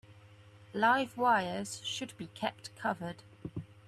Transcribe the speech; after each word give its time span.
Live 0.73 1.15
wires 1.15 1.79
should 1.85 2.17
be 2.17 2.25
kept 2.33 2.75
covered. 2.75 3.21